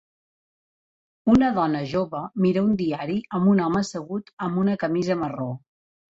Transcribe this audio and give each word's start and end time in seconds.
Una 1.33 1.51
dona 1.57 1.81
jove 1.91 2.21
mira 2.47 2.65
un 2.69 2.73
diari 2.81 3.19
amb 3.39 3.53
un 3.53 3.63
home 3.67 3.83
assegut 3.83 4.35
amb 4.49 4.61
una 4.65 4.77
camisa 4.87 5.21
marró 5.23 5.49